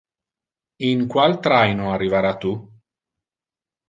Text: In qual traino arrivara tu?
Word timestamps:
In 0.91 1.03
qual 1.11 1.35
traino 1.43 1.91
arrivara 1.97 2.31
tu? 2.45 2.55